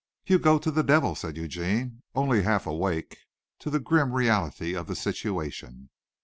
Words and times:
"You 0.25 0.39
go 0.39 0.57
to 0.57 0.71
the 0.71 0.81
devil," 0.81 1.13
said 1.13 1.37
Eugene, 1.37 2.01
only 2.15 2.41
half 2.41 2.65
awake 2.65 3.19
to 3.59 3.69
the 3.69 3.79
grim 3.79 4.13
reality 4.13 4.73
of 4.75 4.87
the 4.87 4.95
situation. 4.95 5.91